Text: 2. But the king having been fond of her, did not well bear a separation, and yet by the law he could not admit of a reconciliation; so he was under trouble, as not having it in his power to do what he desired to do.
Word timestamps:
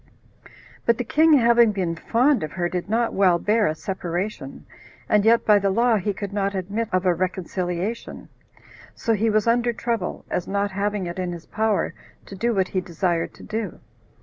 2. 0.45 0.49
But 0.87 0.97
the 0.97 1.03
king 1.03 1.33
having 1.33 1.71
been 1.71 1.95
fond 1.95 2.41
of 2.41 2.53
her, 2.53 2.67
did 2.67 2.89
not 2.89 3.13
well 3.13 3.37
bear 3.37 3.67
a 3.67 3.75
separation, 3.75 4.65
and 5.07 5.23
yet 5.23 5.45
by 5.45 5.59
the 5.59 5.69
law 5.69 5.97
he 5.97 6.11
could 6.11 6.33
not 6.33 6.55
admit 6.55 6.89
of 6.91 7.05
a 7.05 7.13
reconciliation; 7.13 8.27
so 8.95 9.13
he 9.13 9.29
was 9.29 9.45
under 9.45 9.73
trouble, 9.73 10.25
as 10.27 10.47
not 10.47 10.71
having 10.71 11.05
it 11.05 11.19
in 11.19 11.31
his 11.33 11.45
power 11.45 11.93
to 12.25 12.33
do 12.35 12.51
what 12.51 12.69
he 12.69 12.81
desired 12.81 13.35
to 13.35 13.43
do. 13.43 13.79